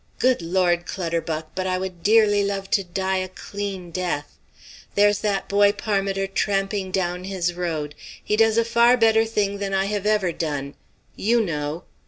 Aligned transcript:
Good 0.17 0.41
Lord, 0.41 0.87
Clutterbuck, 0.87 1.51
but 1.53 1.67
I 1.67 1.77
would 1.77 2.01
dearly 2.01 2.43
love 2.43 2.71
to 2.71 2.83
die 2.83 3.17
a 3.17 3.27
clean 3.27 3.91
death! 3.91 4.35
There's 4.95 5.19
that 5.19 5.47
boy 5.47 5.73
Parmiter 5.73 6.25
tramping 6.25 6.89
down 6.89 7.25
his 7.25 7.53
road. 7.53 7.93
He 8.23 8.35
does 8.35 8.57
a 8.57 8.65
far 8.65 8.97
better 8.97 9.25
thing 9.27 9.59
than 9.59 9.75
I 9.75 9.85
have 9.85 10.07
ever 10.07 10.31
done. 10.31 10.73
You 11.15 11.41
know! 11.45 11.83